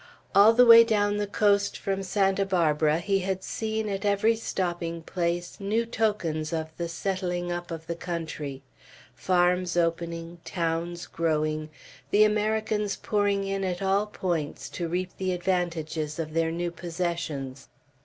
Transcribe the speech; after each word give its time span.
All 0.33 0.51
the 0.53 0.65
way 0.65 0.83
down 0.83 1.17
the 1.17 1.27
coast 1.27 1.77
from 1.77 2.01
Santa 2.01 2.43
Barbara 2.43 2.97
he 2.97 3.19
had 3.19 3.43
seen, 3.43 3.87
at 3.87 4.03
every 4.03 4.35
stopping 4.35 5.03
place, 5.03 5.59
new 5.59 5.85
tokens 5.85 6.51
of 6.51 6.75
the 6.75 6.89
settling 6.89 7.51
up 7.51 7.69
of 7.69 7.85
the 7.85 7.93
country, 7.93 8.63
farms 9.13 9.77
opening, 9.77 10.39
towns 10.43 11.05
growing; 11.05 11.69
the 12.09 12.23
Americans 12.23 12.95
pouring 12.95 13.43
in, 13.43 13.63
at 13.63 13.83
all 13.83 14.07
points, 14.07 14.69
to 14.69 14.87
reap 14.87 15.11
the 15.19 15.33
advantages 15.33 16.17
of 16.17 16.33
their 16.33 16.49
new 16.49 16.71
possessions. 16.71 17.69